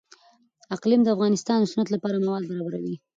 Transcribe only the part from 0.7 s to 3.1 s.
اقلیم د افغانستان د صنعت لپاره مواد برابروي.